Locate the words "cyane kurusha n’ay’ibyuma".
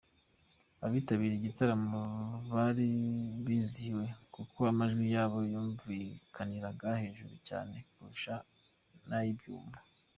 7.47-9.77